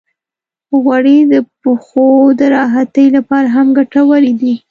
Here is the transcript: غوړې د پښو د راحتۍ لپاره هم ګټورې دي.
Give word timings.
غوړې 0.83 1.17
د 1.31 1.33
پښو 1.61 2.07
د 2.39 2.41
راحتۍ 2.57 3.07
لپاره 3.17 3.47
هم 3.55 3.67
ګټورې 3.77 4.33
دي. 4.41 4.53